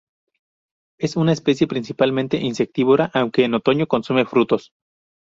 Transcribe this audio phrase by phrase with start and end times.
[0.99, 4.71] Es una especie principalmente insectívora, aunque en otoño consume frutos.